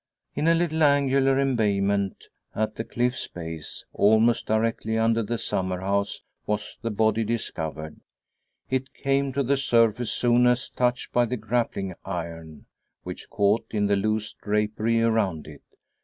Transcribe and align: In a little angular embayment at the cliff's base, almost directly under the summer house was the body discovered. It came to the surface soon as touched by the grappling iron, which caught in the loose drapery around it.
In 0.33 0.47
a 0.47 0.55
little 0.55 0.81
angular 0.83 1.39
embayment 1.39 2.25
at 2.55 2.73
the 2.73 2.83
cliff's 2.83 3.27
base, 3.27 3.85
almost 3.93 4.47
directly 4.47 4.97
under 4.97 5.21
the 5.21 5.37
summer 5.37 5.81
house 5.81 6.23
was 6.47 6.79
the 6.81 6.89
body 6.89 7.23
discovered. 7.23 7.99
It 8.67 8.95
came 8.95 9.31
to 9.33 9.43
the 9.43 9.57
surface 9.57 10.11
soon 10.11 10.47
as 10.47 10.71
touched 10.71 11.13
by 11.13 11.25
the 11.27 11.37
grappling 11.37 11.93
iron, 12.03 12.65
which 13.03 13.29
caught 13.29 13.67
in 13.69 13.85
the 13.85 13.95
loose 13.95 14.33
drapery 14.33 15.03
around 15.03 15.45
it. 15.45 15.61